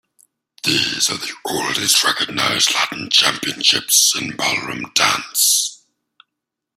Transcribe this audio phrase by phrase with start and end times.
[0.63, 5.85] These are the oldest recognised Latin championships in ballroom dance.